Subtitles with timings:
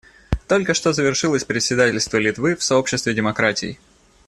[0.47, 3.77] Только что завершилось председательство Литвы в Сообществе демократий.